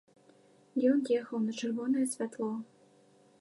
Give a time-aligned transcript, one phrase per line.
[0.91, 2.49] Ён ехаў на чырвонае святло.